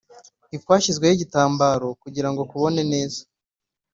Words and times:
ntikwashyizweho 0.47 1.13
igitambaro 1.15 1.87
kugira 2.01 2.29
ngo 2.31 2.41
kubone 2.51 2.81
neza 2.91 3.21